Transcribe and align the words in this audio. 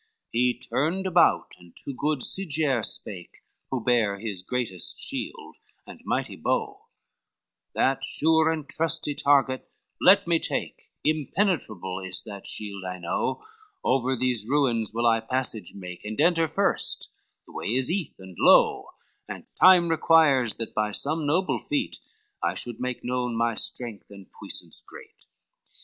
LIII 0.33 0.53
He 0.55 0.59
turned 0.67 1.05
about 1.05 1.53
and 1.59 1.75
to 1.85 1.93
good 1.93 2.23
Sigiere 2.23 2.83
spake, 2.83 3.43
Who 3.69 3.83
bare 3.83 4.17
his 4.17 4.41
greatest 4.41 4.97
shield 4.97 5.57
and 5.85 6.01
mighty 6.05 6.35
bow, 6.35 6.87
"That 7.75 8.03
sure 8.03 8.51
and 8.51 8.67
trusty 8.67 9.13
target 9.13 9.69
let 10.01 10.25
me 10.25 10.39
take, 10.39 10.89
Impenetrable 11.05 11.99
is 11.99 12.23
that 12.23 12.47
shield 12.47 12.83
I 12.83 12.97
know, 12.97 13.45
Over 13.83 14.15
these 14.17 14.49
ruins 14.49 14.91
will 14.91 15.05
I 15.05 15.19
passage 15.19 15.75
make, 15.75 16.03
And 16.03 16.19
enter 16.19 16.47
first, 16.47 17.11
the 17.45 17.51
way 17.53 17.67
is 17.67 17.91
eath 17.91 18.15
and 18.17 18.35
low, 18.39 18.85
And 19.27 19.45
time 19.59 19.87
requires 19.89 20.55
that 20.55 20.73
by 20.73 20.93
some 20.93 21.27
noble 21.27 21.59
feat 21.59 21.99
I 22.41 22.55
should 22.55 22.79
make 22.79 23.03
known 23.03 23.35
my 23.35 23.53
strength 23.53 24.09
and 24.09 24.25
puissance 24.39 24.81
great." 24.81 25.25